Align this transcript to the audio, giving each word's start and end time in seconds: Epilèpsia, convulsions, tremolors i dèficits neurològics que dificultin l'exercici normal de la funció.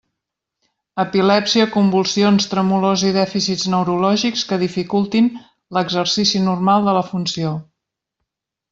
Epilèpsia, 1.03 1.67
convulsions, 1.75 2.47
tremolors 2.55 3.05
i 3.11 3.13
dèficits 3.19 3.67
neurològics 3.75 4.43
que 4.53 4.61
dificultin 4.65 5.31
l'exercici 5.79 6.45
normal 6.51 6.91
de 6.91 7.01
la 7.01 7.09
funció. 7.15 7.57